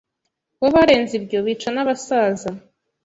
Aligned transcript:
bo 0.59 0.67
barenze 0.75 1.11
ibyo 1.19 1.39
bica 1.45 1.69
nabasaza 1.73 2.49